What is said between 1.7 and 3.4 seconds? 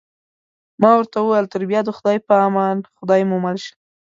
د خدای په امان، خدای مو